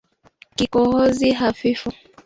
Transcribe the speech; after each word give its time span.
Kikohozi 0.57 1.31
hafifu 1.31 1.91